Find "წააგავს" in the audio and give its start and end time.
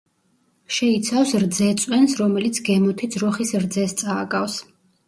4.03-4.63